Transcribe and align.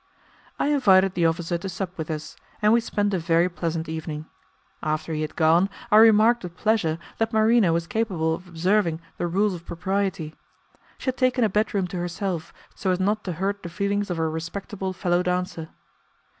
I 0.57 0.69
invited 0.69 1.13
the 1.13 1.27
officer 1.27 1.59
to 1.59 1.69
sup 1.69 1.95
with 1.95 2.09
us, 2.09 2.35
and 2.59 2.73
we 2.73 2.79
spent 2.79 3.13
a 3.13 3.19
very 3.19 3.47
pleasant 3.47 3.87
evening. 3.87 4.25
After 4.81 5.13
he 5.13 5.21
had 5.21 5.35
gone, 5.35 5.69
I 5.91 5.97
remarked 5.97 6.41
with 6.41 6.57
pleasure 6.57 6.97
that 7.19 7.31
Marina 7.31 7.71
was 7.71 7.85
capable 7.85 8.33
of 8.33 8.47
observing 8.47 8.99
the 9.17 9.27
rules 9.27 9.53
of 9.53 9.63
propriety. 9.63 10.33
She 10.97 11.05
had 11.05 11.17
taken 11.17 11.43
a 11.43 11.49
bedroom 11.49 11.85
to 11.89 11.97
herself, 11.97 12.51
so 12.73 12.89
as 12.89 12.99
not 12.99 13.23
to 13.25 13.33
hurt 13.33 13.61
the 13.61 13.69
feelings 13.69 14.09
of 14.09 14.17
her 14.17 14.27
respectable 14.27 14.91
fellow 14.91 15.21
dancer. 15.21 15.69